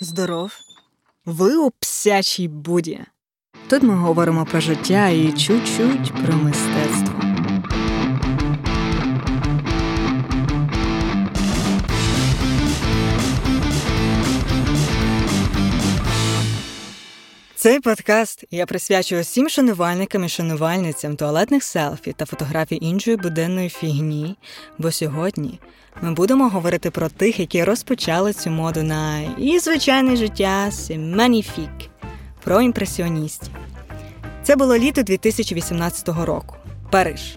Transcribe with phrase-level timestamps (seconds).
[0.00, 0.52] Здоров.
[1.26, 3.00] Ви у псячій буді.
[3.68, 7.07] Тут ми говоримо про життя і чуть-чуть про мистецтво.
[17.68, 24.36] Цей подкаст я присвячую всім шанувальникам і шанувальницям туалетних селфі та фотографій іншої буденної фігні.
[24.78, 25.60] Бо сьогодні
[26.02, 31.70] ми будемо говорити про тих, які розпочали цю моду на і звичайне життя magnifique,
[32.44, 33.52] про імпресіоністів.
[34.42, 36.56] Це було літо 2018 року.
[36.90, 37.36] Париж.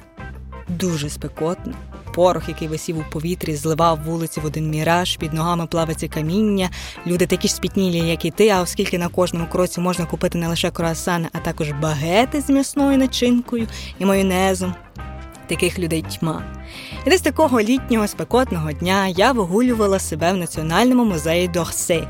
[0.68, 1.73] Дуже спекотно.
[2.11, 6.70] Порох, який висів у повітрі, зливав вулиці в один міраж, під ногами плавиться каміння.
[7.07, 10.47] Люди такі ж спітнілі, як і ти, а оскільки на кожному кроці можна купити не
[10.47, 13.67] лише круасани, а також багети з м'ясною начинкою
[13.99, 14.75] і майонезом.
[15.47, 16.43] Таких людей тьма.
[17.05, 22.07] І десь такого літнього спекотного дня я вигулювала себе в Національному музеї Дорсе,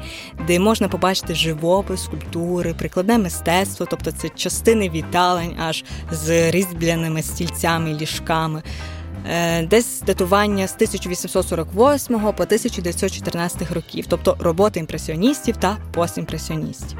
[0.47, 7.93] де можна побачити живопис, скульптури, прикладне мистецтво, тобто це частини віталень аж з різьбляними стільцями
[7.93, 8.63] ліжками.
[9.29, 16.99] Е, десь датування з 1848 по 1914 років, тобто роботи імпресіоністів та постімпресіоністів.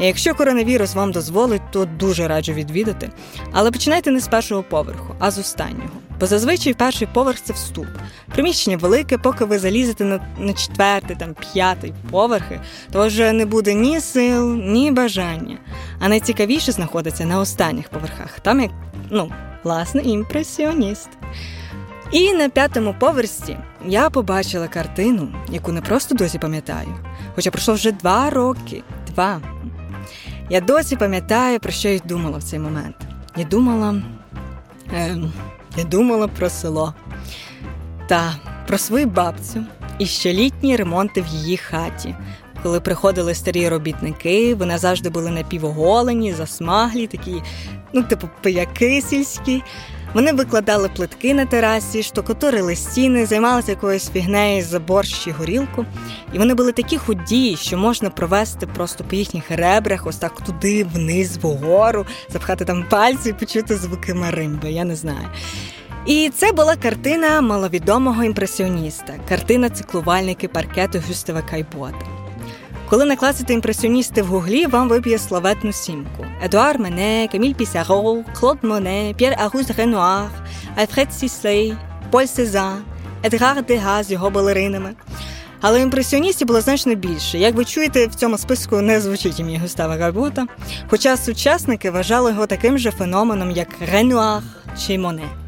[0.00, 3.10] І Якщо коронавірус вам дозволить, то дуже раджу відвідати.
[3.52, 5.90] Але починайте не з першого поверху, а з останнього.
[6.20, 7.86] Бо зазвичай перший поверх це вступ.
[8.34, 12.60] Приміщення велике, поки ви залізете на на четвертий, там п'ятий поверхи,
[12.92, 15.58] то вже не буде ні сил, ні бажання.
[16.00, 18.40] А найцікавіше знаходиться на останніх поверхах.
[18.40, 18.70] Там як
[19.10, 19.32] ну,
[19.64, 21.08] власне, імпресіоніст.
[22.12, 26.94] І на п'ятому поверсі я побачила картину, яку не просто досі пам'ятаю,
[27.34, 28.82] хоча пройшло вже два роки.
[29.06, 29.40] Два.
[30.50, 32.96] Я досі пам'ятаю, про що я думала в цей момент.
[33.36, 34.02] Я думала.
[34.92, 35.16] Е,
[35.76, 36.94] я думала про село
[38.08, 38.34] та
[38.66, 39.64] про свою бабцю
[39.98, 42.14] і щолітні ремонти в її хаті.
[42.62, 47.42] Коли приходили старі робітники, вони завжди були напівоголені, засмаглі, такі,
[47.92, 49.62] ну, типу, пияки сільські.
[50.16, 55.86] Вони викладали плитки на терасі, штукатурили стіни, займалися якоюсь фігнею за борщ чи горілку.
[56.32, 60.84] І вони були такі худі, що можна провести просто по їхніх ребрах, ось так туди,
[60.84, 65.28] вниз, вгору, запхати там пальці і почути звуки маримби, я не знаю.
[66.06, 72.15] І це була картина маловідомого імпресіоніста, картина циклувальники паркету Гюстава Кайботта.
[72.90, 79.14] Коли накласти імпресіоністи в гуглі, вам виб'є славетну сімку: Едуар Мане, Каміль Пісаро, Клод Моне,
[79.16, 80.30] П'єр Огюст Ренуар,
[80.76, 81.74] Альфред Сіслей,
[82.10, 82.82] Поль Сезан,
[83.24, 84.94] Едгар Дега з його балеринами.
[85.60, 87.38] Але імпресіоністів було значно більше.
[87.38, 90.46] Як ви чуєте, в цьому списку не звучить ім'я Густава Гарбота,
[90.90, 94.42] хоча сучасники вважали його таким же феноменом, як Ренуар
[94.86, 95.45] чи Моне.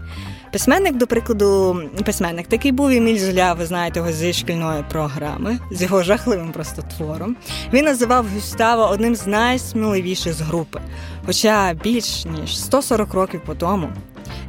[0.52, 5.82] Письменник, до прикладу, письменник такий був Еміль Золя, ви знаєте його зі шкільної програми, з
[5.82, 7.36] його жахливим просто твором.
[7.72, 10.80] Він називав Гюстава одним з найсміливіших з групи.
[11.26, 13.88] Хоча більш ніж 140 років по тому.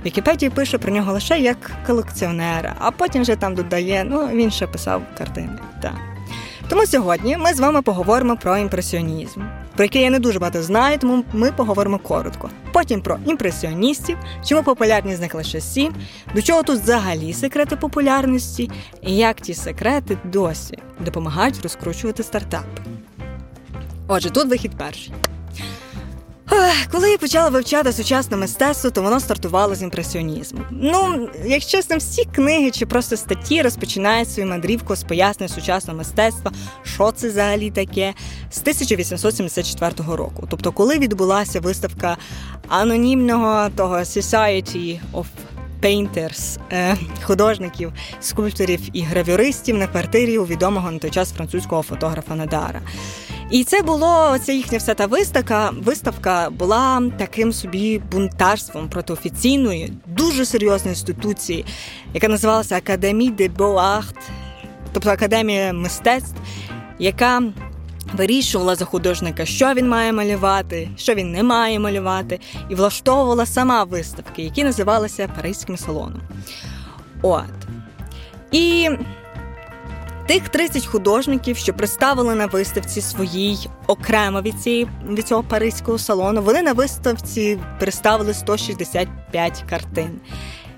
[0.05, 4.67] Вікіпедія пише про нього лише як колекціонера, а потім вже там додає, ну він ще
[4.67, 5.59] писав картини.
[5.81, 5.95] Так.
[6.69, 9.41] Тому сьогодні ми з вами поговоримо про імпресіонізм,
[9.79, 12.49] про який я не дуже багато знаю, тому ми поговоримо коротко.
[12.73, 15.93] Потім про імпресіоністів, чому популярні з них лише сім,
[16.35, 22.81] до чого тут взагалі секрети популярності, і як ті секрети досі допомагають розкручувати стартапи.
[24.07, 25.13] Отже, тут вихід перший.
[26.91, 30.59] Коли я почала вивчати сучасне мистецтво, то воно стартувало з імпресіонізму.
[30.71, 36.51] Ну, якщо чесно, всі книги чи просто статті розпочинають свою мандрівку з пояснення сучасного мистецтва,
[36.83, 38.13] що це взагалі таке,
[38.51, 40.47] з 1874 року.
[40.49, 42.17] Тобто, коли відбулася виставка
[42.67, 45.25] анонімного того Society of
[45.83, 52.81] Е, художників, скульпторів і гравюристів на квартирі у відомого на той час французького фотографа Надара.
[53.51, 55.71] І це було ця їхня вся та виставка.
[55.83, 61.65] Виставка була таким собі бунтарством проти офіційної, дуже серйозної інституції,
[62.13, 64.15] яка називалася Академі де Боарт,
[64.93, 66.35] тобто Академія мистецтв,
[66.99, 67.43] яка
[68.13, 72.39] вирішувала за художника, що він має малювати, що він не має малювати,
[72.69, 76.21] і влаштовувала сама виставки, які називалися Паризьким салоном.
[77.21, 77.43] От.
[78.51, 78.89] І
[80.29, 86.41] Тих 30 художників, що представили на виставці своїй окремо від цієї від цього паризького салону,
[86.41, 90.19] вони на виставці представили 165 картин.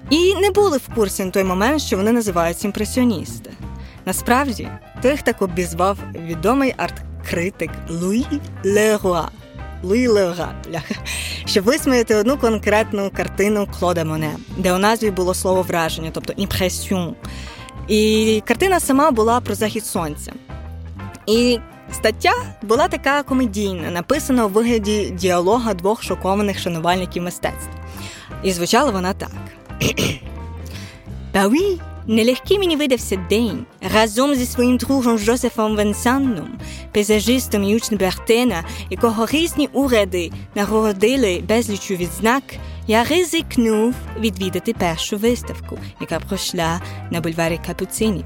[0.10, 3.52] І не були в курсі на той момент, що вони називаються імпресіоністи.
[4.06, 4.68] Насправді,
[5.02, 6.74] тих так обізвав відомий
[7.22, 9.30] арт-критик Луї Леруа.
[9.84, 10.54] Луї Леруа,
[11.46, 17.16] щоб висміяти одну конкретну картину Клода Моне, де у назві було слово враження, тобто імпресіон.
[17.88, 20.34] І картина сама була про захід сонця.
[21.28, 21.60] І
[21.94, 27.70] стаття була така комедійна, написана у вигляді діалога двох шокованих шанувальників мистецтв.
[28.44, 29.32] І звучала вона так.
[31.32, 31.48] Та
[32.08, 36.60] Нелегкий мені видався день разом зі своїм другом Жозефом Венсанном,
[36.92, 42.44] пейзажистом і учнем Бертена, якого різні уряди нагородили безлічу відзнак,
[42.88, 46.82] я ризикнув відвідати першу виставку, яка пройшла
[47.12, 48.26] на бульварі Капуцинів.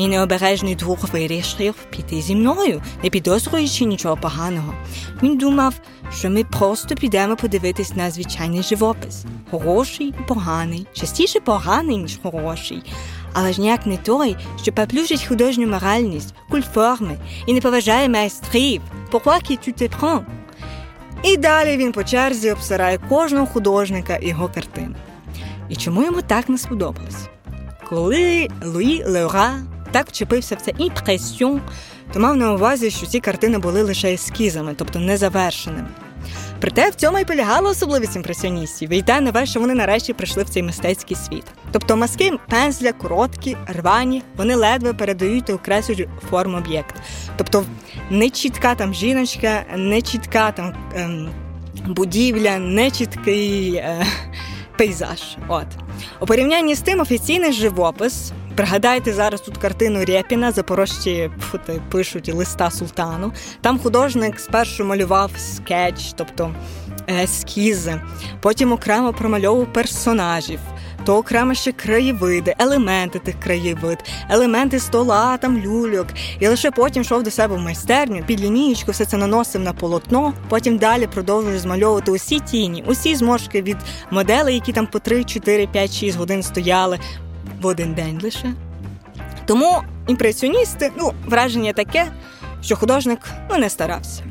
[0.00, 4.74] Мій необережний друг вирішив піти зі мною, не підозрюючи нічого поганого.
[5.22, 5.74] Він думав,
[6.12, 9.24] що ми просто підемо подивитись на звичайний живопис.
[9.50, 12.82] Хороший і поганий, частіше поганий, ніж хороший.
[13.32, 18.82] Але ж ніяк не той, що поплюжить художню моральність, культ форми і не поважає майстрів.
[19.12, 20.22] Te prends?
[21.22, 24.94] І далі він по черзі обсирає кожного художника його картину.
[25.68, 27.28] І чому йому так не сподобалось?
[27.88, 29.52] Коли Луї Леруа
[29.92, 31.60] так вчепився в це impression,
[32.12, 35.88] то мав на увазі, що ці картини були лише ескізами, тобто незавершеними.
[36.60, 40.48] Проте в цьому і полягала особливість імпресіоністів, і те нове, що вони нарешті прийшли в
[40.48, 41.44] цей мистецький світ.
[41.72, 46.94] Тобто мазки пензля, короткі, рвані, вони ледве передають та окреслюють форму об'єкт.
[47.36, 47.64] Тобто
[48.10, 51.30] не чітка там жіночка, не чітка там ем,
[51.86, 54.06] будівля, не чіткий е,
[54.78, 55.36] пейзаж.
[55.48, 55.66] От.
[56.20, 62.70] У порівнянні з тим офіційний живопис Пригадайте зараз тут картину Рєпіна, запорожці фути, пишуть листа
[62.70, 63.32] султану.
[63.60, 66.54] Там художник спершу малював скетч, тобто
[67.22, 68.00] ескізи,
[68.40, 70.60] потім окремо промальовував персонажів.
[71.04, 73.98] То окремо ще краєвиди, елементи тих краєвид,
[74.30, 76.06] елементи стола, там люльок.
[76.40, 80.32] І лише потім йшов до себе в майстерню, під лінієчку все це наносив на полотно.
[80.48, 83.76] Потім далі продовжує змальовувати усі тіні, усі зморшки від
[84.10, 86.98] моделей, які там по 3, 4, 5, 6 годин стояли
[87.60, 88.52] в один день лише.
[89.46, 92.06] Тому імпресіоністи, ну, враження таке,
[92.62, 93.18] що художник
[93.50, 94.22] ну, не старався.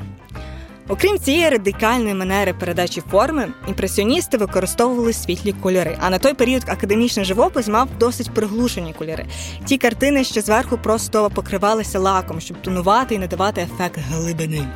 [0.89, 5.97] Окрім цієї радикальної манери передачі форми, імпресіоністи використовували світлі кольори.
[5.99, 9.25] А на той період академічний живопис мав досить приглушені кольори.
[9.65, 14.67] Ті картини ще зверху просто покривалися лаком, щоб тонувати і надавати ефект глибини.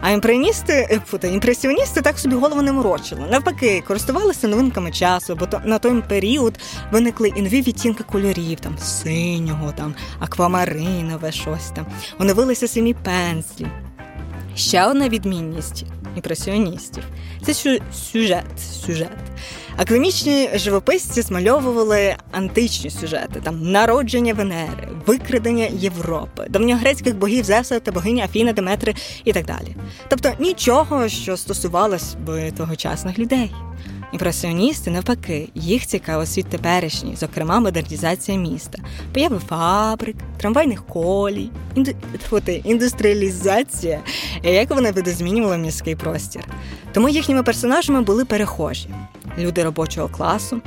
[0.00, 3.26] А імпреністи, е, імпресіоністи так собі голову не морочили.
[3.30, 6.58] Навпаки, користувалися новинками часу, бо то на той період
[6.92, 11.86] виникли і нові відтінки кольорів, там синього, там аквамаринове щось там.
[12.18, 13.66] Оновилися самі пензлі.
[14.58, 15.84] Ще одна відмінність
[16.16, 17.04] імпресіоністів
[17.42, 17.54] це
[17.92, 18.44] сюжет.
[18.86, 19.08] сюжет.
[19.76, 28.22] Академічні живописці змальовували античні сюжети, там народження Венери, викрадення Європи, давньогрецьких богів Зевса та богині
[28.22, 28.94] Афіна, Деметри
[29.24, 29.76] і так далі.
[30.08, 33.50] Тобто нічого, що стосувалось би тогочасних людей.
[34.12, 38.78] Імпресіоністи, навпаки, їх цікаво світ теперішній, зокрема модернізація міста,
[39.14, 41.90] появи фабрик, трамвайних колій, інду...
[42.64, 44.00] індустріалізація,
[44.42, 46.44] як вони видозмінювали міський простір.
[46.92, 48.88] Тому їхніми персонажами були перехожі.
[49.38, 50.60] Люди робочого класу,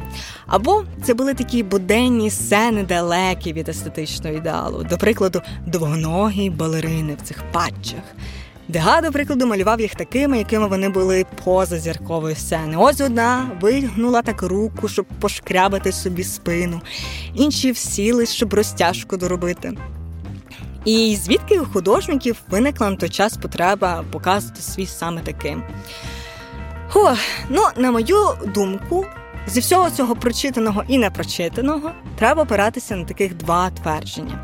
[0.47, 7.27] або це були такі буденні сцени, далекі від естетичного ідеалу, до прикладу, довгоногі балерини в
[7.27, 8.03] цих патчах,
[8.71, 12.77] Дега, до прикладу, малював їх такими, якими вони були поза зіркової сцени.
[12.77, 16.81] Ось одна вигнула так руку, щоб пошкрябати собі спину,
[17.33, 19.73] інші всілись, щоб розтяжку доробити.
[20.85, 25.63] І звідки у художників виникла на той час потреба показувати свій саме таким.
[26.95, 27.13] О,
[27.49, 28.17] ну, на мою
[28.55, 29.05] думку,
[29.47, 34.39] зі всього цього прочитаного і непрочитаного треба опиратися на таких два твердження.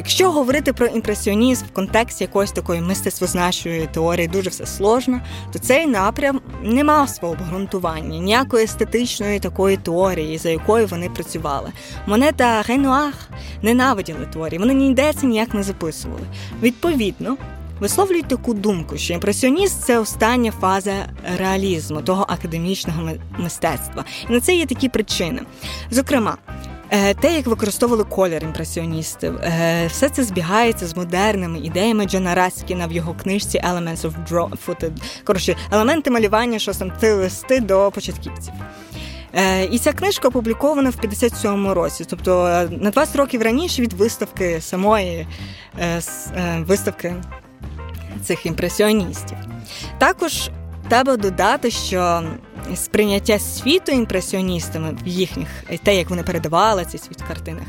[0.00, 5.20] Якщо говорити про імпресіонізм в контексті якоїсь такої мистецтвознавчої теорії дуже все сложно,
[5.52, 11.72] то цей напрям не мав свого обґрунтування, ніякої естетичної такої теорії, за якою вони працювали.
[12.06, 13.14] Монета Ренуар
[13.62, 16.26] ненавиділи теорії, вони ніде це ніяк не записували.
[16.62, 17.36] Відповідно.
[17.80, 20.92] Висловлюють таку думку, що імпресіоніст це остання фаза
[21.38, 24.04] реалізму, того академічного мистецтва.
[24.30, 25.42] І на це є такі причини.
[25.90, 26.36] Зокрема,
[27.20, 32.92] те, як використовували колір імпресіоністів, е, все це збігається з модерними ідеями Джона Раскіна в
[32.92, 34.12] його книжці Elements
[34.66, 34.90] of Drawing.
[35.24, 38.54] Коротше, елементи малювання, що там ти листи до початківців.
[39.34, 44.60] Е, і ця книжка опублікована в 57-му році, тобто на 20 років раніше від виставки
[44.60, 45.26] самої
[46.58, 47.14] виставки
[48.24, 49.36] цих імпресіоністів.
[49.98, 50.50] Також
[50.88, 52.22] треба додати, що
[52.74, 55.48] сприйняття світу імпресіоністами в їхніх
[55.82, 57.64] те, як вони передавали цей світ в картинах.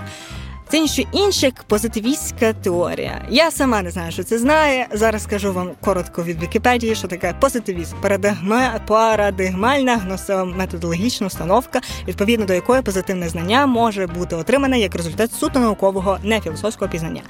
[0.72, 3.26] Це ніщо інше як позитивістська теорія.
[3.30, 4.88] Я сама не знаю, що це знає.
[4.92, 7.96] Зараз скажу вам коротко від Вікіпедії, що таке позитивізм,
[8.88, 16.18] парадигмальна гносометодологічна установка, відповідно до якої позитивне знання може бути отримане як результат суто наукового
[16.24, 17.22] нефілософського пізнання.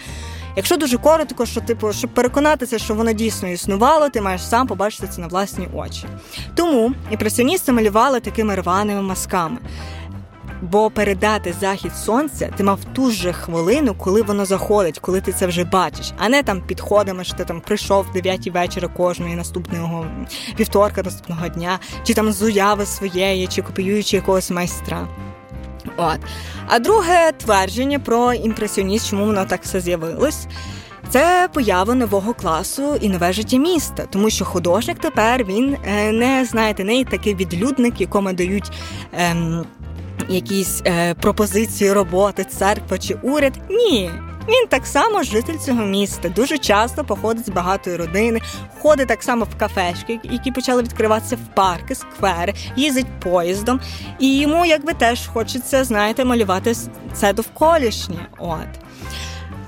[0.55, 5.07] Якщо дуже коротко, що типу, щоб переконатися, що воно дійсно існувало, ти маєш сам побачити
[5.07, 6.05] це на власні очі.
[6.55, 9.57] Тому імпресіоністи малювали такими рваними масками.
[10.61, 15.47] Бо передати захід сонця ти мав ту ж хвилину, коли воно заходить, коли ти це
[15.47, 20.05] вже бачиш, а не там підходами, що ти там прийшов в 9 вечора кожної наступного
[20.59, 25.07] вівторка, наступного дня, чи там з уяви своєї, чи копіюючи якогось майстра.
[25.97, 26.19] От.
[26.67, 30.47] А друге твердження про імпресіоніст, чому воно так все з'явилось.
[31.09, 36.45] Це поява нового класу і нове життя міста, тому що художник тепер він е, не
[36.45, 38.71] знаєте, не такий відлюдник, якому дають.
[39.17, 39.65] Ем,
[40.31, 43.53] якісь е, пропозиції роботи, церква чи уряд.
[43.69, 44.11] Ні.
[44.47, 46.29] Він так само житель цього міста.
[46.29, 48.41] Дуже часто походить з багатої родини,
[48.81, 53.79] ходить так само в кафешки, які почали відкриватися в парки, сквери, їздить поїздом.
[54.19, 56.75] І йому, якби теж хочеться, знаєте, малювати
[57.13, 58.27] це довколішнє.
[58.39, 58.67] От.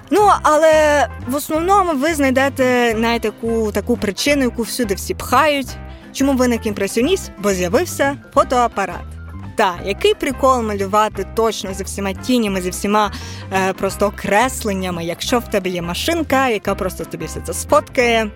[0.10, 5.68] Ну, але в основному ви знайдете навіть таку, таку причину, яку всюди всі пхають.
[6.14, 7.32] Чому виник імпресіоніст?
[7.40, 9.13] Бо з'явився фотоапарат.
[9.56, 13.12] Та, який прикол малювати точно зі всіма тінями, зі всіма
[13.54, 18.32] е, просто окресленнями, якщо в тебе є машинка, яка просто тобі все це сфоткає,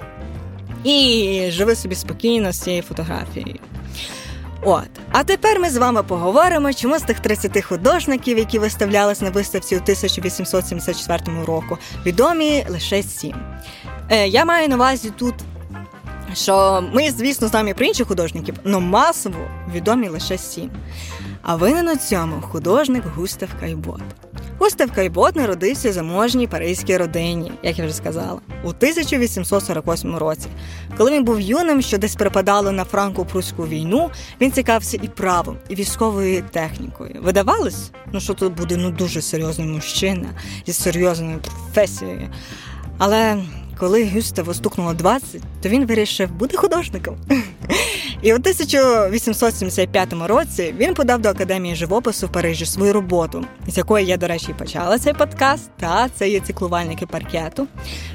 [0.84, 3.60] і живи собі спокійно з цією фотографією.
[4.64, 9.30] От, а тепер ми з вами поговоримо, чому з тих 30 художників, які виставлялись на
[9.30, 13.36] виставці у 1874 року, відомі лише сім.
[14.10, 15.36] Е, Я маю на увазі тут
[16.34, 20.72] що ми, звісно, знаємо про інших художників, але масово відомі лише сім.
[21.41, 24.01] А винен у цьому художник Густав Кайбот.
[24.60, 30.48] Густав Кайбот народився в заможній паризькій родині, як я вже сказала, у 1848 році.
[30.98, 34.10] Коли він був юним, що десь припадало на франко-прусську війну,
[34.41, 37.15] він цікавився і правом, і військовою технікою.
[37.22, 40.29] Видавалось, ну що тут буде ну дуже серйозний мужчина
[40.65, 42.29] зі серйозною професією.
[42.98, 43.43] Але
[43.79, 47.17] коли Гюставу стукнуло 20, то він вирішив бути художником.
[48.22, 54.05] І у 1875 році він подав до академії живопису в Парижі свою роботу, з якої
[54.05, 55.69] я, до речі, почала цей подкаст.
[55.79, 57.67] Та це є циклувальники паркету.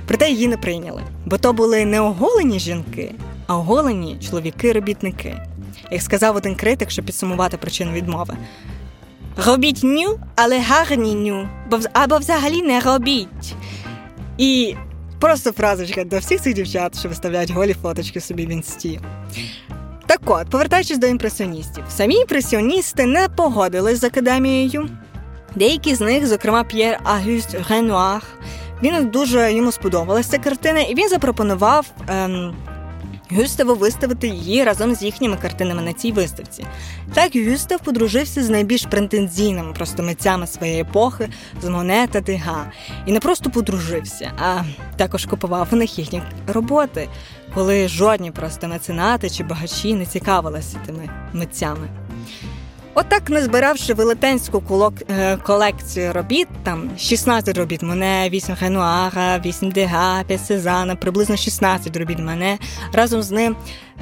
[0.07, 3.14] Проте її не прийняли, бо то були не оголені жінки,
[3.47, 5.42] а оголені чоловіки-робітники.
[5.90, 8.37] Як сказав один критик, щоб підсумувати причину відмови.
[9.47, 11.49] Робіть ню, але гарні ню,
[11.92, 13.54] або взагалі не робіть.
[14.38, 14.75] І
[15.23, 19.00] Просто фразочка до всіх цих дівчат, що виставляють голі фоточки собі в інсті.
[20.07, 24.88] Так от, повертаючись до імпресіоністів, самі імпресіоністи не погодились з академією.
[25.55, 28.23] Деякі з них, зокрема П'єр Агюст Ренуар,
[28.83, 32.55] він дуже йому сподобалася ця картина, і він запропонував ем,
[33.37, 36.67] Гюставу виставити її разом з їхніми картинами на цій виставці.
[37.15, 41.29] Так Гюстав подружився з найбільш претензійними просто митцями своєї епохи,
[41.62, 42.73] з Моне та Дега.
[43.07, 44.62] І не просто подружився, а
[44.97, 47.09] також купував у них їхні роботи,
[47.55, 51.89] коли жодні просто меценати чи багачі не цікавилися тими митцями.
[52.95, 60.47] Отак, назбиравши велетенську е, колекцію робіт, там 16 робіт мене, 8 Ренуара, 8 Дега, 5
[60.47, 62.59] Сезана, приблизно 16 робіт мене.
[62.93, 63.57] Разом з ним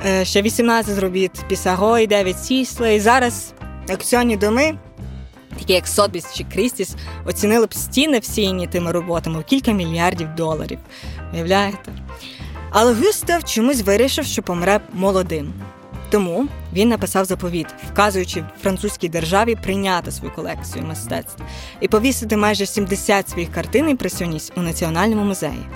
[0.07, 2.89] е, ще 18 робіт Пісаго і 9 Сісла.
[2.89, 3.53] І зараз
[3.89, 4.79] акціонні доми,
[5.59, 6.95] такі як Сотбіс чи Крістіс,
[7.27, 10.79] оцінили б стіни всіяні тими роботами в кілька мільярдів доларів.
[11.35, 11.93] Уявляєте?
[12.71, 15.53] Але Гюстав чомусь вирішив, що помре молодим.
[16.11, 21.43] Тому він написав заповіт, вказуючи французькій державі прийняти свою колекцію мистецтв
[21.81, 25.67] і повісити майже 70 своїх картин імпресіоніст у національному музеї.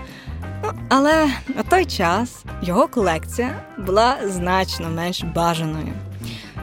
[0.65, 1.27] Ну, але
[1.57, 5.93] на той час його колекція була значно менш бажаною.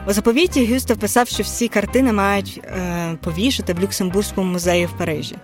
[0.06, 5.36] У заповіті Гюстав писав, що всі картини мають е, повішати в Люксембурзькому музеї в Парижі.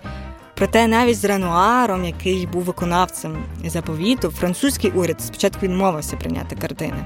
[0.55, 7.05] Проте навіть з Ренуаром, який був виконавцем заповіту, французький уряд спочатку відмовився прийняти картини.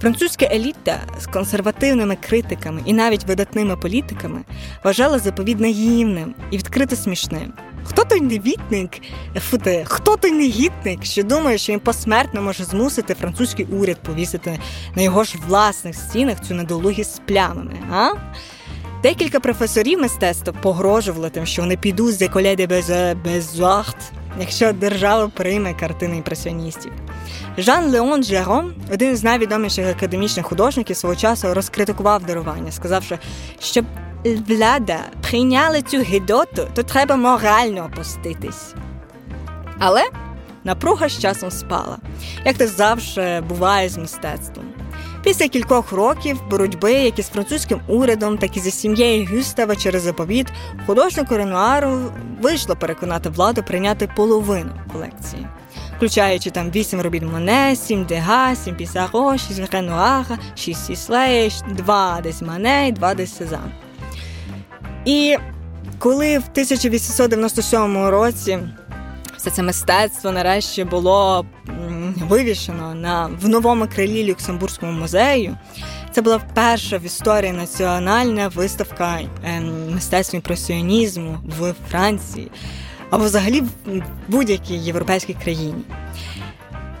[0.00, 4.40] Французька еліта з консервативними критиками і навіть видатними політиками
[4.84, 7.52] вважала заповідь наївним і відкрито смішним.
[7.84, 8.90] Хто той невітник,
[9.36, 14.58] футе, хто той негідник, що думає, що він посмертно може змусити французький уряд повісити
[14.94, 17.72] на його ж власних стінах цю недолугість з плямами?
[17.92, 18.08] а?
[19.02, 23.96] Декілька професорів мистецтва погрожували тим, що вони підуть з еколе де безуарт,
[24.40, 26.92] якщо держава прийме картини імпресіоністів.
[27.58, 33.18] Жан Леон Жером, один з найвідоміших академічних художників свого часу, розкритикував дарування, сказавши,
[33.60, 33.82] що
[34.24, 34.98] влада
[35.30, 38.74] прийняла цю гидоту, то треба морально опуститись.
[39.78, 40.02] Але
[40.64, 41.98] напруга з часом спала,
[42.44, 44.79] як це завжди буває з мистецтвом.
[45.24, 50.46] Після кількох років боротьби, як із французьким урядом, так і зі сім'єю Гюстава через заповіт,
[50.86, 52.12] художнику Ренуару
[52.42, 55.46] вийшло переконати владу прийняти половину колекції,
[55.96, 62.42] включаючи там вісім робіт Моне, сім Дега, сім Пісаро, шість Ренуара, шість Сіслеє, два десь
[62.42, 63.72] Мане і два десь Сезан.
[65.04, 65.36] І
[65.98, 68.58] коли в 1897 році
[69.36, 71.46] все це мистецтво нарешті було
[72.16, 75.56] вивішено на в новому крилі Люксембурзькому музею.
[76.12, 82.50] Це була перша в історії національна виставка ем, мистецтва імпресіонізму в Франції
[83.10, 83.68] або взагалі в
[84.28, 85.84] будь-якій європейській країні.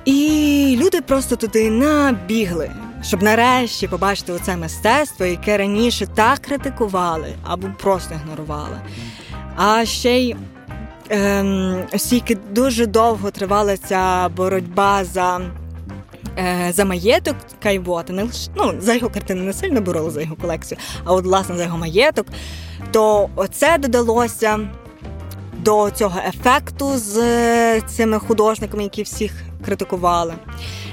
[0.04, 2.70] І люди просто туди набігли,
[3.02, 8.80] щоб нарешті побачити оце мистецтво, яке раніше так критикували або просто ігнорували.
[9.56, 10.36] А ще й
[11.10, 15.40] ем, оскільки дуже довго тривала ця боротьба за
[16.38, 20.36] е, за маєток Кайбота, не лише ну, за його картини не сильно боролися за його
[20.36, 22.26] колекцію, а от власне за його маєток,
[22.90, 24.58] то оце додалося
[25.58, 29.32] до цього ефекту з цими художниками, які всіх
[29.64, 30.34] критикували.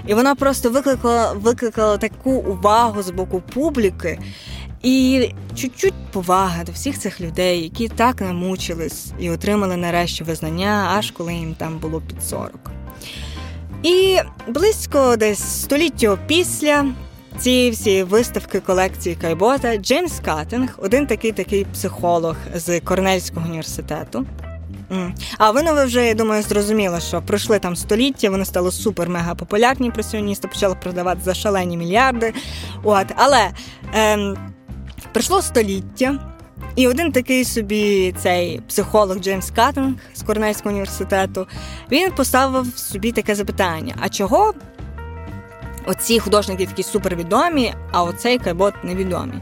[0.07, 4.19] І вона просто викликала викликала таку увагу з боку публіки,
[4.83, 11.11] і чуть-чуть поваги до всіх цих людей, які так намучились і отримали нарешті визнання, аж
[11.11, 12.51] коли їм там було під 40.
[13.83, 14.17] І
[14.47, 16.85] близько десь століття після
[17.39, 24.25] цієї всієї виставки колекції Кайбота Джеймс Каттинг, один такий такий психолог з Корнельського університету.
[25.37, 30.47] А ви вже, я думаю, зрозуміли, що пройшли там століття, вони стали супер-мега популярні імпресіоністи,
[30.47, 32.33] почали продавати за шалені мільярди.
[32.83, 33.49] От, Але
[33.93, 34.37] ем,
[35.17, 36.19] Пройшло століття,
[36.75, 41.47] і один такий собі цей психолог Джеймс Каттинг з Корнельського університету
[41.91, 44.53] він поставив собі таке запитання: а чого
[45.85, 49.37] оці художники такі супервідомі, а оцей кайбот невідомий?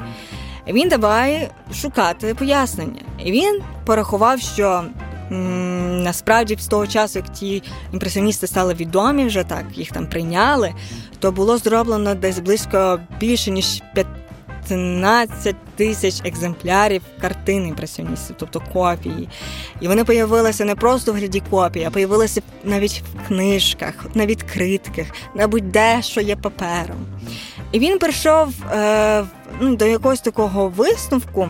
[0.68, 3.02] Він давай шукати пояснення.
[3.24, 4.84] І він порахував, що
[5.32, 7.64] м- насправді з того часу, як ті
[7.94, 10.74] імпресіоністи стали відомі, вже так їх там прийняли,
[11.20, 13.82] то було зроблено десь близько більше ніж
[14.68, 19.30] 5 15 тисяч екземплярів картин імпресіоністів, тобто копії.
[19.82, 25.06] І вони появилися не просто в гляді копії, а появилися навіть в книжках, на відкритках,
[25.36, 27.06] на будь-де, що є папером.
[27.72, 29.24] І він прийшов е,
[29.60, 31.50] ну, до якогось такого висновку,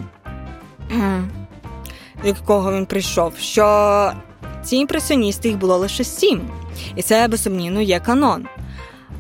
[2.21, 4.12] до якого він прийшов, що
[4.63, 6.41] ці імпресіоністи їх було лише сім.
[6.95, 8.45] І це безсумнівно є канон.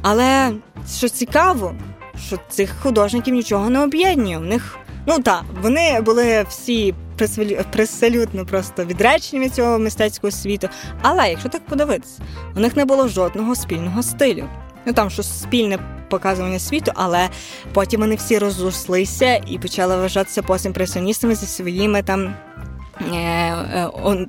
[0.01, 0.51] Але
[0.97, 1.75] що цікаво,
[2.19, 4.37] що цих художників нічого не об'єднує.
[4.37, 6.93] У них ну так, вони були всі
[7.71, 10.69] приселютно просто відречені від цього мистецького світу.
[11.01, 12.21] Але якщо так подивитися,
[12.55, 14.43] у них не було жодного спільного стилю.
[14.85, 17.29] Ну там щось спільне показування світу, але
[17.73, 22.33] потім вони всі розрослися і почали вважатися постімпресіоністами зі своїми там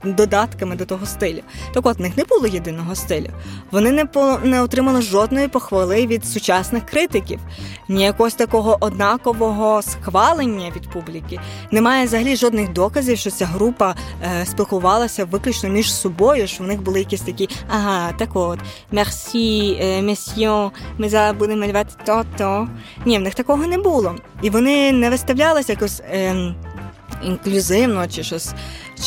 [0.04, 1.42] додатками до того стилю.
[1.74, 3.30] Так от в них не було єдиного стилю.
[3.70, 7.40] Вони не по не отримали жодної похвали від сучасних критиків,
[7.88, 11.40] ніякогось такого однакового схвалення від публіки.
[11.70, 16.46] Немає взагалі жодних доказів, що ця група е, спілкувалася виключно між собою.
[16.46, 18.58] що в них були якісь такі ага, так от
[18.92, 22.68] мерсі, месьйо, ми зараз будемо малювати то-то.
[23.04, 24.14] Ні, в них такого не було.
[24.42, 26.00] І вони не виставлялися якось.
[26.00, 26.54] Е,
[27.24, 28.54] інклюзивно, чи щось,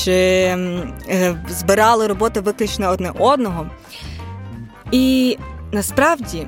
[0.04, 3.70] чи е, збирали роботи виключно одне одного.
[4.92, 5.38] І
[5.72, 6.48] насправді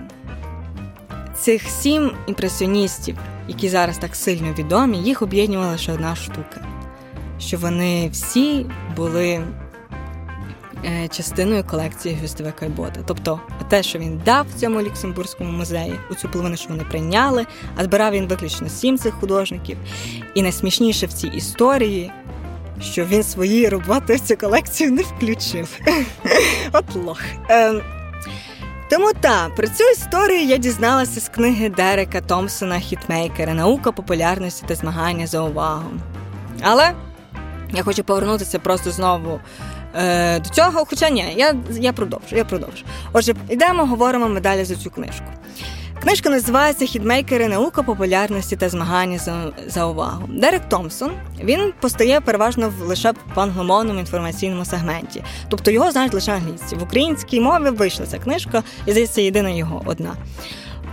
[1.35, 6.65] цих сім імпресіоністів, які зараз так сильно відомі, їх об'єднувала лише одна штука,
[7.39, 9.41] що вони всі були
[11.09, 12.99] частиною колекції Гюстава Кайбота.
[13.05, 17.83] Тобто, те, що він дав цьому Люксембурзькому музеї, у цю половину, що вони прийняли, а
[17.83, 19.77] збирав він виключно сім цих художників.
[20.35, 22.11] І найсмішніше в цій історії.
[22.81, 25.79] Що він свої роботи в цю колекцію не включив.
[26.71, 27.19] От лох.
[27.49, 27.81] Ем,
[28.89, 34.75] тому так, про цю історію я дізналася з книги Дерека Томпсона Хітмейкера Наука популярності та
[34.75, 35.89] змагання за увагу.
[36.61, 36.93] Але
[37.73, 39.39] я хочу повернутися просто знову
[39.95, 40.86] е, до цього.
[40.89, 42.36] Хоча ні, я я продовжу.
[42.36, 42.84] я продовжу.
[43.13, 45.25] Отже, йдемо, говоримо ми далі за цю книжку.
[46.01, 50.30] Книжка називається Хідмейкери, наука популярності та змагання за за увагу.
[50.30, 51.12] Дерек Томпсон
[51.43, 56.75] він постає переважно в лише в англомовному інформаційному сегменті, тобто його знають лише англійці.
[56.75, 60.13] В українській мові вийшла ця книжка, і здається, єдина його одна.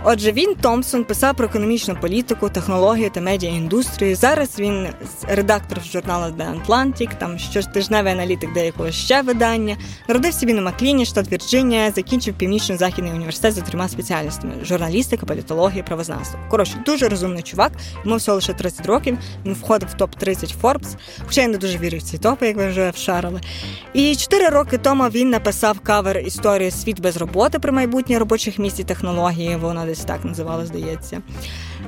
[0.03, 4.15] Отже, він Томпсон писав про економічну політику, технологію та медіаіндустрію.
[4.15, 4.87] Зараз він
[5.27, 9.77] редактор журналу The Atlantic, там щотижневий аналітик деякого ще видання.
[10.07, 16.39] Народився він у Макліні, штат Вірджинія, закінчив північно-західний університет за трьома спеціальностями: журналістика, політологія, правознавство.
[16.49, 17.71] Коротше, дуже розумний чувак.
[18.05, 19.17] Йому всього лише 30 років.
[19.45, 20.95] Він входив в топ 30 Forbes,
[21.27, 23.41] хоча я не дуже вірю в ці топи, як ви вже вшарили.
[23.93, 28.79] І 4 роки тому він написав кавер історії Світ без роботи про майбутнє робочих місць
[28.79, 29.55] і технології.
[29.55, 31.21] Вона десь так називала, здається.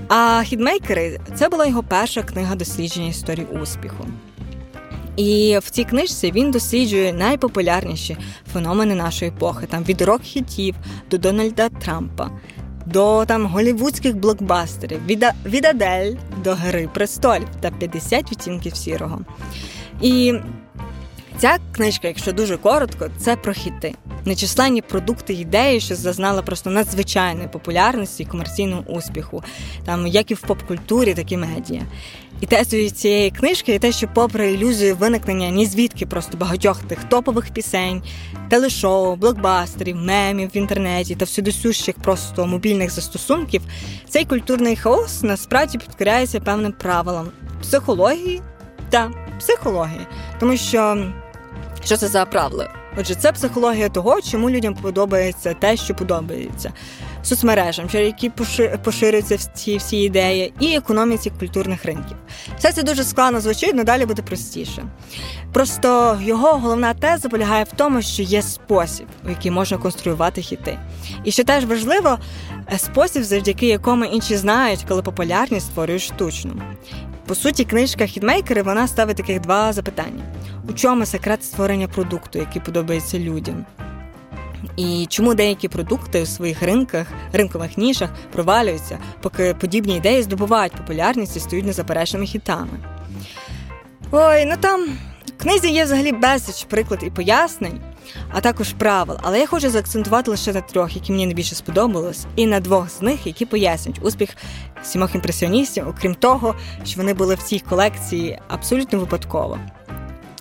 [0.08, 4.06] А хідмейкери це була його перша книга дослідження історії успіху.
[5.16, 8.18] І в цій книжці він досліджує найпопулярніші
[8.54, 10.76] феномени нашої епохи, там від рок-хітів
[11.12, 12.30] до Дональда Трампа,
[12.86, 19.22] до там голівудських блокбастерів, від, від Адель до Гри престолів та 50 відтінків сірого.
[20.02, 20.34] І
[21.38, 27.48] ця книжка, якщо дуже коротко, це про хіти нечисленні продукти ідеї, що зазнали просто надзвичайної
[27.48, 29.44] популярності і комерційного успіху,
[29.86, 31.82] там як і в поп-культурі, так і медіа.
[32.42, 37.04] І тезою цієї книжки є те, що, попри ілюзію виникнення ні звідки просто багатьох тих
[37.04, 38.04] топових пісень,
[38.50, 43.62] телешоу, блокбастерів, мемів в інтернеті та всюдисущих просто мобільних застосунків,
[44.10, 47.28] цей культурний хаос насправді підкоряється певним правилам
[47.62, 48.42] психології
[48.90, 50.08] та психології,
[50.40, 51.12] тому що
[51.84, 52.70] що це за правила?
[52.98, 56.74] Отже, це психологія того, чому людям подобається те, що подобається
[57.24, 58.32] соцмережам, які
[58.84, 62.18] поширюються ці всі ідеї, і економіці культурних ринків.
[62.58, 64.84] Все це дуже складно звучить, але далі буде простіше.
[65.54, 70.80] Просто його головна теза полягає в тому, що є спосіб, у який можна конструювати хіти.
[71.24, 72.18] І що теж важливо,
[72.74, 76.52] е, спосіб, завдяки якому інші знають, коли популярність створюють штучно.
[77.26, 80.24] По суті, книжка хітмейкери вона ставить таких два запитання:
[80.70, 83.66] у чому секрет створення продукту, який подобається людям?
[84.78, 91.38] І чому деякі продукти у своїх ринках, ринкових нішах провалюються, поки подібні ідеї здобувають популярність
[91.38, 92.80] і стають незаперечними хітами?
[94.12, 94.86] Ой, ну там
[95.26, 97.80] в книзі є взагалі безліч приклад і пояснень,
[98.32, 99.18] а також правил.
[99.22, 103.02] Але я хочу заакцентувати лише на трьох, які мені найбільше сподобалось, і на двох з
[103.02, 104.30] них, які пояснюють успіх
[104.84, 109.60] сімох імпресіоністів, окрім того, що вони були в цій колекції абсолютно випадково.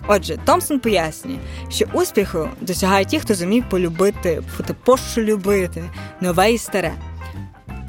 [0.07, 1.37] Отже, Томсон пояснює,
[1.69, 4.43] що успіху досягають ті, хто зумів полюбити,
[4.83, 5.83] пошолюбити
[6.21, 6.93] нове і старе.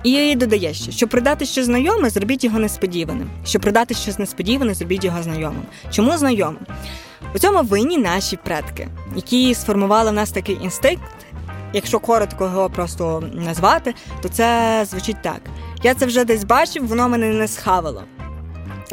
[0.04, 3.30] І додає ще, щоб продати щось знайоме, зробіть його несподіваним.
[3.44, 5.62] Щоб продати щось несподіване, зробіть його знайомим.
[5.90, 6.66] Чому знайомим?
[7.34, 11.02] У цьому винні наші предки, які сформували в нас такий інстинкт.
[11.72, 15.40] Якщо коротко його просто назвати, то це звучить так:
[15.82, 18.02] я це вже десь бачив, воно мене не схавало.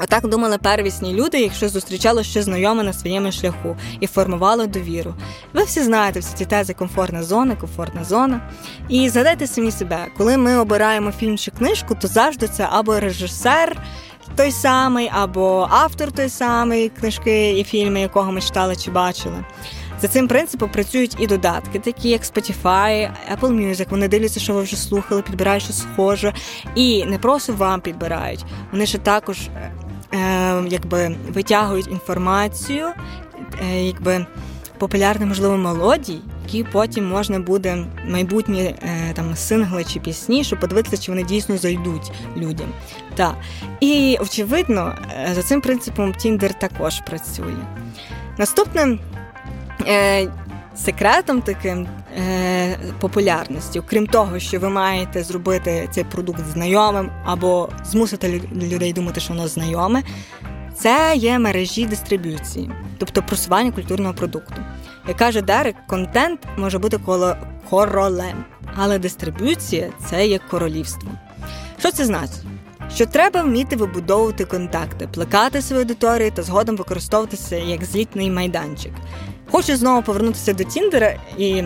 [0.04, 5.16] Отак думали первісні люди, якщо зустрічали щось знайоме на своєму шляху і формували довіру.
[5.54, 8.42] Ви всі знаєте всі ці тези комфортна зона, комфортна зона.
[8.90, 13.78] І згадайте самі себе, коли ми обираємо фільм чи книжку, то завжди це або режисер.
[14.40, 19.46] Той самий, або автор той самий книжки і фільми, якого ми читали чи бачили.
[20.02, 23.90] За цим принципом працюють і додатки, такі як Spotify, Apple Music.
[23.90, 26.34] Вони дивляться, що ви вже слухали, підбирають щось схоже.
[26.76, 29.38] І не просто вам підбирають, вони ще також
[30.14, 32.88] е, якби витягують інформацію,
[33.62, 34.26] е, якби
[34.78, 40.98] популярні, можливо, мелодій, які потім можна буде майбутні е, там сингли чи пісні, щоб подивитися,
[40.98, 42.68] чи вони дійсно зайдуть людям.
[43.20, 43.36] Так.
[43.80, 47.56] І очевидно, е, за цим принципом Тіндер також працює.
[48.38, 49.00] Наступним
[49.88, 50.28] е,
[50.76, 58.42] секретом таким е, популярності, крім того, що ви маєте зробити цей продукт знайомим або змусити
[58.54, 60.04] людей думати, що воно знайоме,
[60.76, 64.62] це є мережі дистриб'юції, тобто просування культурного продукту.
[65.08, 67.36] Як каже Дерек, контент може бути коло
[67.70, 71.12] королем, але дистриб'юція це є королівство.
[71.80, 72.44] Що це значить?
[72.96, 78.92] Що треба вміти вибудовувати контакти, плекати свою аудиторію та згодом використовуватися як злітний майданчик.
[79.52, 81.64] Хочу знову повернутися до Тіндера і.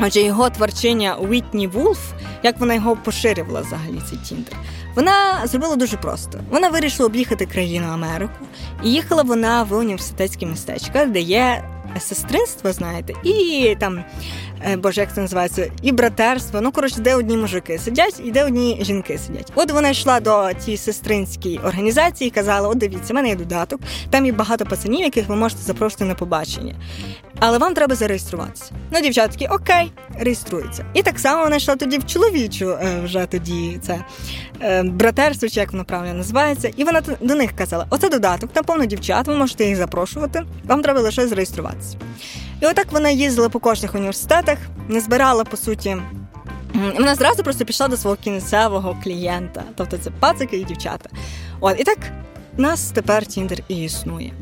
[0.00, 1.98] Отже, його творчиня Уітні Вулф,
[2.42, 4.54] як вона його поширювала взагалі цей Тіндер,
[4.94, 6.40] вона зробила дуже просто.
[6.50, 8.46] Вона вирішила об'їхати країну Америку,
[8.84, 11.64] і їхала вона в університетське містечко, де є
[12.00, 14.04] сестринство, знаєте, і там,
[14.78, 16.60] боже, як це називається, і братерство.
[16.60, 19.52] Ну, коротше, де одні мужики сидять, і де одні жінки сидять.
[19.54, 23.80] От вона йшла до тієї сестринської організації і казала: От дивіться, в мене є додаток,
[24.10, 26.74] там є багато пацанів, яких ви можете запрошувати на побачення.
[27.38, 28.72] Але вам треба зареєструватися.
[28.90, 30.84] Ну, дівчатки, окей, реєструються.
[30.94, 34.04] І так само вона йшла тоді в чоловічу е, вже тоді це
[34.60, 36.70] е, братерство, чи як воно правильно називається.
[36.76, 40.82] І вона до них казала: оце додаток, там повно дівчат, ви можете їх запрошувати, вам
[40.82, 41.96] треба лише зареєструватися.
[42.62, 45.96] І отак вона їздила по кожних університетах, не збирала, по суті,
[46.74, 51.10] Вона зразу просто пішла до свого кінцевого клієнта, тобто це пацики і дівчата.
[51.60, 51.98] От і так
[52.56, 54.32] нас тепер Тіндер і існує.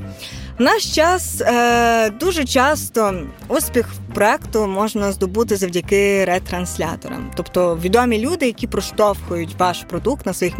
[0.60, 8.66] Наш час е, дуже часто успіх проекту можна здобути завдяки ретрансляторам, тобто відомі люди, які
[8.66, 10.54] проштовхують ваш продукт на своїх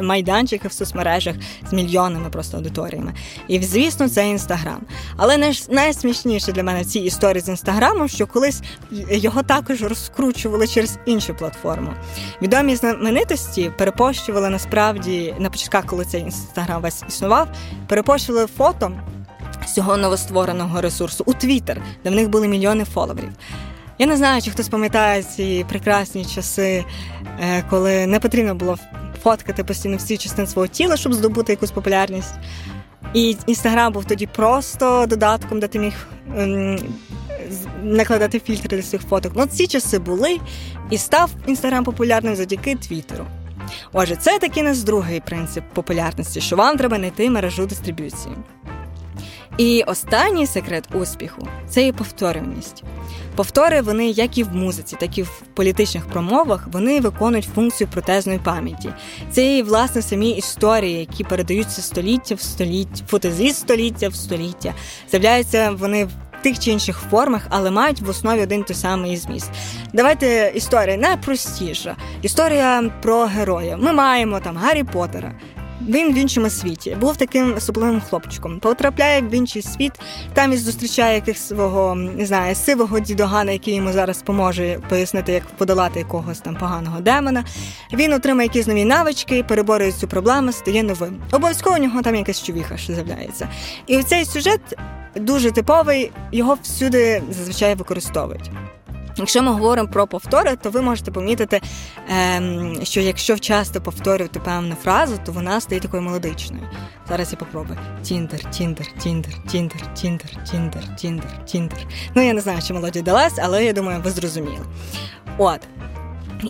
[0.00, 1.34] майданчиках в соцмережах
[1.70, 3.14] з мільйонними просто аудиторіями.
[3.48, 4.80] І звісно, це інстаграм.
[5.16, 8.62] Але найсмішніше для мене в цій історії з інстаграмом, що колись
[9.10, 11.90] його також розкручували через іншу платформу.
[12.42, 17.48] Відомі знаменитості перепощували насправді на початках, коли цей інстаграм весь існував,
[17.88, 18.92] перепощували фото
[19.66, 23.32] цього новоствореного ресурсу у Твіттер, де в них були мільйони фоловерів.
[23.98, 26.84] Я не знаю, чи хтось пам'ятає ці прекрасні часи,
[27.40, 28.78] е, коли не потрібно було
[29.22, 32.34] фоткати постійно всі частини свого тіла, щоб здобути якусь популярність.
[33.14, 35.94] І інстаграм був тоді просто додатком, де ти міг
[36.36, 36.78] ем,
[37.82, 39.32] накладати фільтри для своїх фоток.
[39.36, 40.38] Ну, ці часи були,
[40.90, 43.26] і став інстаграм популярним завдяки Твіттеру.
[43.92, 48.34] Отже, це такий нас другий принцип популярності, що вам треба знайти мережу дистриб'юції.
[49.58, 52.84] І останній секрет успіху це і повторюваність.
[53.36, 58.38] Повтори вони, як і в музиці, так і в політичних промовах, вони виконують функцію протезної
[58.38, 58.92] пам'яті.
[59.30, 64.74] Це і власне самі історії, які передаються століття в століття, фото зі століття в століття.
[65.10, 66.10] З'являються вони в
[66.42, 69.50] тих чи інших формах, але мають в основі один той самий зміст.
[69.92, 71.96] Давайте історія найпростіша.
[72.22, 73.76] Історія про героя.
[73.76, 75.32] Ми маємо там Гаррі Поттера.
[75.88, 78.58] Він в іншому світі був таким особливим хлопчиком.
[78.60, 79.92] Потрапляє в інший світ,
[80.34, 85.46] там і зустрічає якихось свого не знаю, сивого дідогана, який йому зараз поможе пояснити, як
[85.46, 87.44] подолати якогось там поганого демона.
[87.92, 91.20] Він отримає якісь нові навички, переборює цю проблему, стає новим.
[91.32, 93.48] Обов'язково у нього там якась чувіха, що з'являється.
[93.86, 94.60] І цей сюжет
[95.16, 98.50] дуже типовий, його всюди зазвичай використовують.
[99.16, 101.60] Якщо ми говоримо про повтори, то ви можете помітити,
[102.08, 106.68] ем, що якщо часто повторювати певну фразу, то вона стає такою мелодичною.
[107.08, 107.78] Зараз я попробую.
[108.02, 111.78] Тіндер, тіндер, тіндер, тіндер, тіндер, тіндер, тіндер, тіндер.
[112.14, 114.66] Ну, я не знаю, чи мелодія далась, але я думаю, ви зрозуміли.
[115.38, 115.60] От.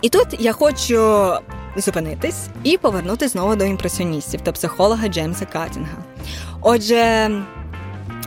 [0.01, 1.33] І тут я хочу
[1.75, 5.97] зупинитись і повернутися знову до імпресіоністів та психолога Джеймса Каттінга.
[6.61, 7.29] Отже.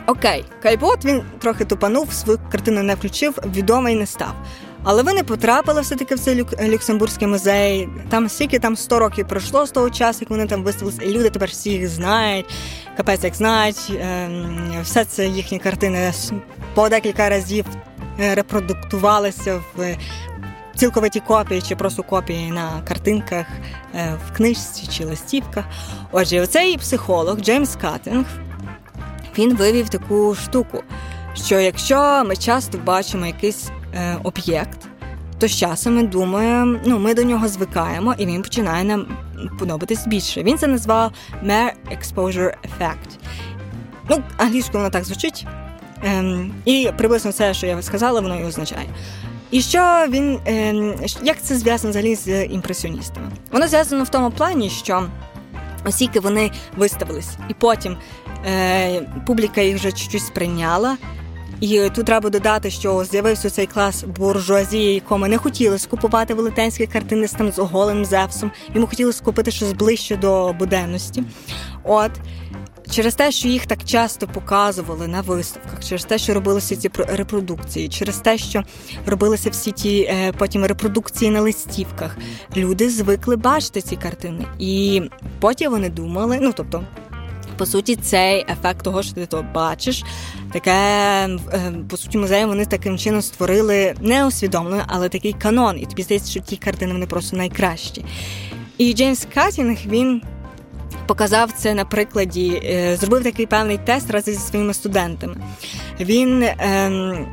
[0.07, 4.33] Окей, Кайбот він трохи тупанув, свою картину не включив, відомий не став.
[4.83, 6.61] Але вони потрапили все-таки в цей Люк...
[6.61, 7.89] Люксембурзький музей.
[8.09, 11.29] Там стільки там 100 років пройшло з того часу, як вони там виставилися, і люди
[11.29, 12.45] тепер всі їх знають,
[12.97, 13.91] капець як знають.
[14.01, 16.13] Ем, все це їхні картини
[16.73, 17.65] по декілька разів
[18.19, 19.97] е, репродуктувалися в
[20.75, 23.45] цілковиті копії чи просто копії на картинках
[23.95, 25.65] е, в книжці чи листівках.
[26.11, 28.25] Отже, оцей психолог Джеймс Каттинг
[29.37, 30.83] він вивів таку штуку,
[31.35, 34.79] що якщо ми часто бачимо якийсь е, об'єкт,
[35.39, 39.07] то з часом ми думаємо, ну ми до нього звикаємо, і він починає нам
[39.59, 40.43] подобатись більше.
[40.43, 41.11] Він це назвав
[41.43, 43.17] Mere Exposure Effect.
[44.09, 45.45] Ну, англійською воно так звучить.
[46.03, 48.89] Ем, І приблизно все, що я сказала, воно і означає.
[49.51, 53.27] І що він ем, як це зв'язано взагалі з імпресіоністами?
[53.51, 55.07] Воно зв'язано в тому плані, що
[55.85, 57.97] оскільки вони виставились, і потім
[59.25, 60.97] публіка їх вже чуть-чуть сприйняла.
[61.61, 67.27] І тут треба додати, що з'явився цей клас буржуазії, якому не хотіли скупувати велетенські картини
[67.27, 68.51] з там з оголеним Зевсом.
[68.75, 71.23] Йому хотіли скупити щось ближче до буденності.
[71.83, 72.11] От
[72.91, 77.89] через те, що їх так часто показували на виставках, через те, що робилися ці репродукції,
[77.89, 78.63] через те, що
[79.05, 82.17] робилися всі ті е, потім репродукції на листівках,
[82.57, 85.01] люди звикли бачити ці картини, і
[85.39, 86.83] потім вони думали, ну тобто
[87.57, 90.03] по суті, цей ефект того, що ти то бачиш,
[90.53, 95.79] таке е, по суті, музеї вони таким чином створили не усвідомлено, але такий канон.
[95.79, 98.05] І тобі здається, що ті картини вони просто найкращі.
[98.77, 100.21] І Джеймс Катінг він.
[101.07, 105.35] Показав це на прикладі, е, зробив такий певний тест разом зі своїми студентами.
[105.99, 107.27] Він ем,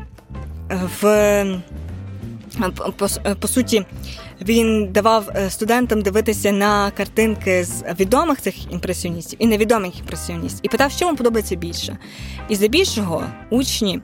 [1.00, 1.44] в
[2.96, 3.08] по,
[3.40, 3.86] по суті
[4.48, 10.68] він давав е, студентам дивитися на картинки з відомих цих імпресіоністів і невідомих імпресіоністів, і
[10.68, 11.98] питав, що вам подобається більше.
[12.48, 14.00] І здебільшого учні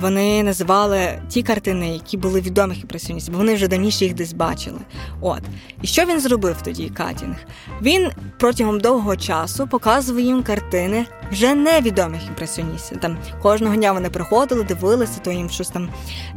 [0.00, 4.78] вони називали ті картини, які були відомих імпресіоністів, бо вони вже давніше їх десь бачили.
[5.20, 5.42] От
[5.82, 6.88] і що він зробив тоді?
[6.88, 7.36] Каттінг?
[7.82, 13.00] Він протягом довгого часу показував їм картини вже невідомих імпресіоністів.
[13.00, 15.88] Там кожного дня вони приходили, дивилися, то їм щось там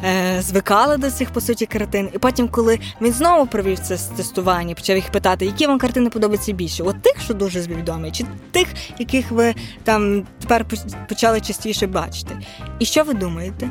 [0.03, 2.09] е, звикали до цих по суті картин.
[2.13, 6.51] І потім, коли він знову провів це тестування, почав їх питати, які вам картини подобаються
[6.51, 6.83] більше?
[6.83, 8.67] От тих, що дуже відомі, чи тих,
[8.99, 10.65] яких ви там тепер
[11.09, 12.37] почали частіше бачити.
[12.79, 13.69] І що ви думаєте?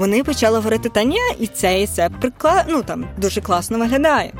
[0.00, 2.64] вони почали говорити, та ні, і це, і це прикла...
[2.68, 4.32] ну, там, дуже класно виглядає.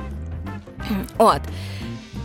[1.18, 1.40] От.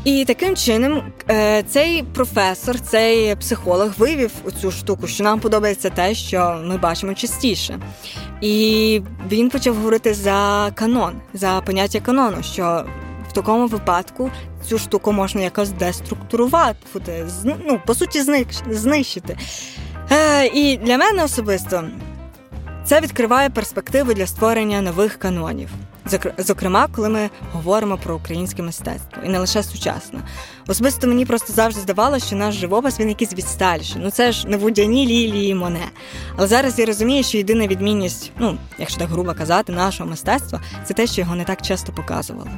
[0.05, 6.15] І таким чином е, цей професор, цей психолог вивів цю штуку, що нам подобається те,
[6.15, 7.79] що ми бачимо частіше.
[8.41, 12.85] І він почав говорити за канон, за поняття канону, що
[13.29, 14.31] в такому випадку
[14.67, 18.21] цю штуку можна якось деструктурувати, ну, по суті,
[18.69, 19.37] знищити.
[20.11, 21.83] Е, І для мене особисто
[22.83, 25.69] це відкриває перспективи для створення нових канонів.
[26.37, 30.19] Зокрема, коли ми говоримо про українське мистецтво і не лише сучасне.
[30.67, 34.01] Особисто мені просто завжди здавалося, що наш живопис він якийсь відсталіший.
[34.03, 35.85] Ну це ж не водяні лілії моне.
[36.35, 40.93] Але зараз я розумію, що єдина відмінність, ну якщо так грубо казати, нашого мистецтва це
[40.93, 42.51] те, що його не так часто показували.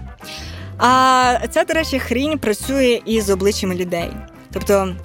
[0.77, 4.11] А ця, до речі, хрінь працює і з обличчями людей.
[4.53, 4.95] Тобто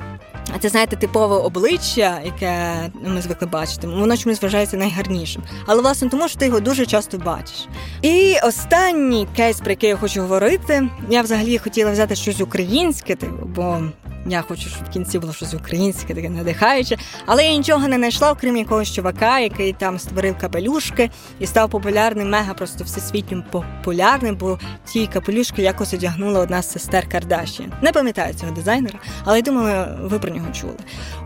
[0.61, 2.75] це, знаєте, типове обличчя, яке
[3.07, 5.43] ми звикли бачити, воно чомусь вважається найгарнішим.
[5.67, 7.69] Але власне тому, що ти його дуже часто бачиш.
[8.03, 13.47] І останній кейс, про який я хочу говорити, я взагалі хотіла взяти щось українське, типу,
[13.47, 13.81] бо
[14.27, 16.97] я хочу, щоб в кінці було щось українське, таке надихаюче.
[17.27, 22.31] Але я нічого не знайшла, окрім якогось чувака, який там створив капелюшки і став популярним,
[22.31, 27.69] мега просто всесвітньо популярним, бо ті капелюшки якось одягнула одна з сестер Кардаші.
[27.83, 30.77] Не пам'ятаю цього дизайнера, але я думаю, ви про нього чули.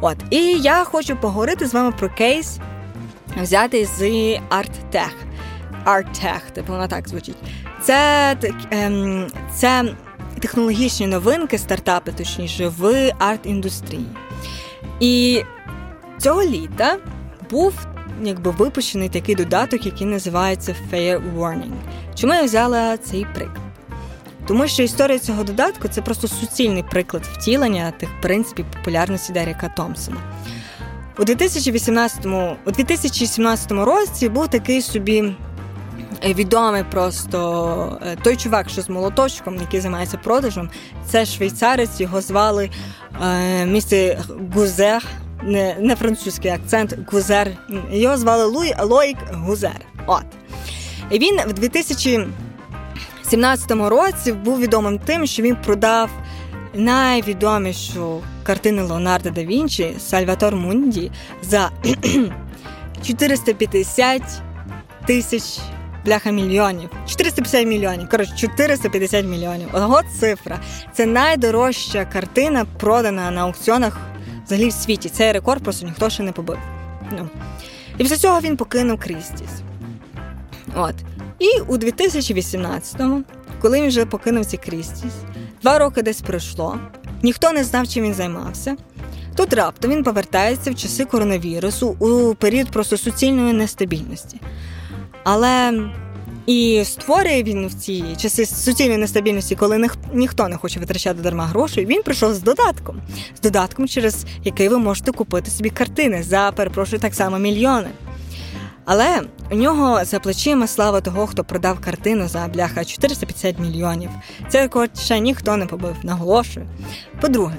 [0.01, 2.59] От і я хочу поговорити з вами про кейс,
[3.43, 4.03] взятий з
[4.51, 5.15] ArtTech.
[5.85, 7.37] ArtTech, типу воно так звучить.
[7.83, 8.37] Це
[8.71, 9.85] ем, це
[10.41, 14.07] технологічні новинки, стартапи, точніше, в арт-індустрії.
[15.01, 15.43] І
[16.19, 16.99] цього літа
[17.51, 17.75] був
[18.23, 21.73] якби випущений такий додаток, який називається Fair Warning.
[22.15, 23.61] Чому я взяла цей приклад?
[24.47, 30.17] Тому що історія цього додатку це просто суцільний приклад втілення тих принципів популярності Дерека Томпсона.
[31.19, 32.27] У 2018
[32.67, 35.35] у 2017 році був такий собі
[36.25, 40.71] відомий просто е, той чувак, що з молоточком, який займається продажем,
[41.07, 42.71] це швейцарець, його звали
[43.23, 44.19] е, містер
[44.55, 45.05] Гузер,
[45.43, 47.51] не не французький акцент, Гузер.
[47.91, 49.81] Його звали Луї Лоїк Гузер.
[50.07, 50.25] От.
[51.11, 56.11] І він в 2017 році був відомим тим, що він продав
[56.75, 61.11] найвідомішу картину Леонардо да Вінчі Сальватор Мунді
[61.43, 61.71] за
[63.03, 64.23] 450
[65.07, 65.59] тисяч
[66.07, 66.91] бляха мільйонів.
[67.07, 68.09] 450 мільйонів.
[68.09, 69.69] Коротше, 450 мільйонів.
[69.73, 70.61] Ого, цифра.
[70.93, 73.99] Це найдорожча картина, продана на аукціонах
[74.47, 75.09] взагалі в світі.
[75.09, 76.59] Цей рекорд просто ніхто ще не побив.
[77.13, 77.29] Ну.
[77.99, 79.51] І після цього він покинув Крістіс.
[80.77, 80.95] От.
[81.39, 83.23] І у 2018-му,
[83.61, 85.13] коли він вже покинув ці Крістіс,
[85.63, 86.79] два роки десь пройшло,
[87.23, 88.77] ніхто не знав, чим він займався.
[89.37, 94.41] Тут раптом він повертається в часи коронавірусу у період просто суцільної нестабільності.
[95.29, 95.73] Але
[96.47, 101.47] і створює він в ці часи суцільної нестабільності, коли ніх, ніхто не хоче витрачати дарма
[101.47, 101.87] грошей.
[101.87, 103.03] Він прийшов з додатком,
[103.37, 107.89] з додатком, через який ви можете купити собі картини за перепрошую так само мільйони.
[108.85, 114.11] Але у нього за плечима слава того, хто продав картину за бляха 450 мільйонів.
[114.49, 116.67] Це рекорд ще ніхто не побив, наголошую.
[117.21, 117.57] По-друге,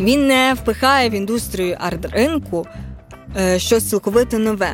[0.00, 2.66] він не впихає в індустрію арт-ринку
[3.36, 4.70] е, щось цілковито нове.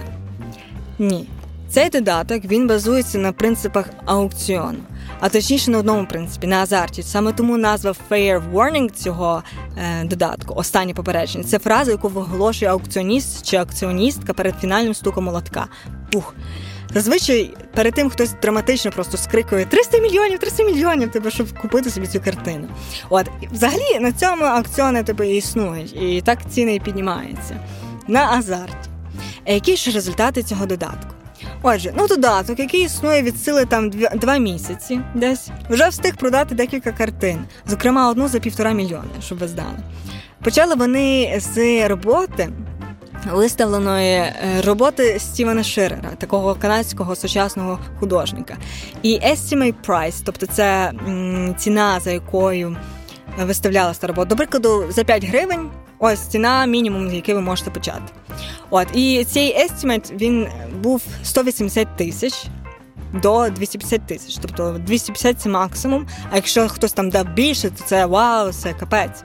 [0.98, 1.28] Ні.
[1.70, 4.78] Цей додаток він базується на принципах аукціону,
[5.20, 7.02] а точніше на одному принципі на азарті.
[7.02, 9.42] Саме тому назва Fair Warning цього
[9.78, 15.66] е, додатку, останнє попередження, це фраза, яку виголошує аукціоніст чи аукціоністка перед фінальним стуком молотка.
[16.12, 16.34] Пух.
[16.94, 22.06] Зазвичай перед тим хтось драматично просто скрикує 300 мільйонів, 300 мільйонів, тебе, щоб купити собі
[22.06, 22.68] цю картину.
[23.08, 27.60] От взагалі на цьому аукціони тебе існують, і так ціни і піднімаються
[28.06, 28.88] на азарті.
[29.46, 31.17] А які ж результати цього додатку?
[31.62, 36.92] Отже, ну додаток, який існує від сили там два місяці, десь вже встиг продати декілька
[36.92, 39.78] картин, зокрема одну за півтора мільйони, щоб ви знали.
[40.44, 42.48] Почали вони з роботи.
[43.32, 48.56] Виставленої е, роботи Стівена Ширера, такого канадського сучасного художника.
[49.02, 50.92] І estimate price, тобто це
[51.56, 52.76] ціна, за якою
[53.38, 54.28] виставлялася робота.
[54.28, 58.12] До прикладу, за 5 гривень ось ціна мінімум, з який ви можете почати.
[58.70, 60.48] От і цей естімет він
[60.82, 62.46] був 180 тисяч.
[63.12, 66.06] До 250 тисяч, тобто 250 це максимум.
[66.30, 69.24] А якщо хтось там дав більше, то це вау, це капець.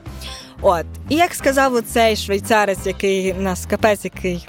[0.62, 4.46] От, і як сказав оцей швейцарець, який у нас капець, який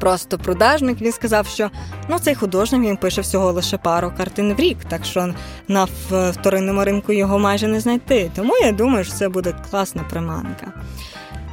[0.00, 1.70] просто продажник, він сказав, що
[2.08, 5.34] ну цей художник він пише всього лише пару картин в рік, так що
[5.68, 8.30] на вторинному ринку його майже не знайти.
[8.36, 10.72] Тому я думаю, що це буде класна приманка.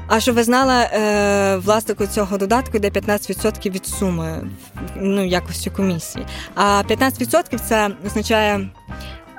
[0.08, 4.50] А що ви знали, е, власнику цього додатку йде 15% від суми
[4.96, 6.26] ну, якості комісії.
[6.56, 8.70] А 15% це означає,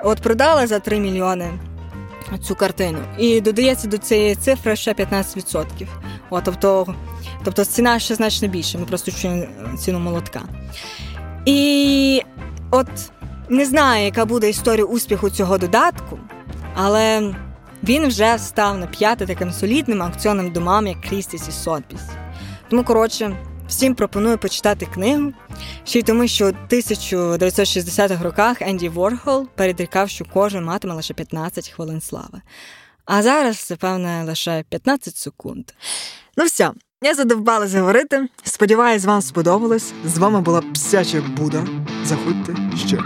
[0.03, 1.51] от продали за 3 мільйони
[2.43, 2.99] цю картину.
[3.17, 5.65] І додається до цієї цифри ще 15%.
[6.29, 6.95] От, тобто,
[7.43, 8.77] тобто ціна ще значно більше.
[8.77, 9.45] Ми просто чуємо
[9.77, 10.41] ціну молотка.
[11.45, 12.21] І
[12.71, 12.87] от
[13.49, 16.19] не знаю, яка буде історія успіху цього додатку,
[16.75, 17.33] але
[17.83, 22.01] він вже став на п'яти таким солідним аукціонним домам, як Крістіс і Сотбіс.
[22.69, 25.33] Тому, коротше, всім пропоную почитати книгу,
[25.83, 31.69] ще й тому, що у 1960-х роках Енді Ворхол передрікав, що кожен матиме лише 15
[31.69, 32.41] хвилин слави.
[33.05, 35.65] А зараз це, певне, лише 15 секунд.
[36.37, 36.71] Ну все,
[37.01, 38.27] я задовбалася говорити.
[38.43, 39.93] Сподіваюсь, вам сподобалось.
[40.05, 41.67] З вами була Псяча Буда.
[42.03, 42.55] Заходьте
[42.87, 42.97] ще.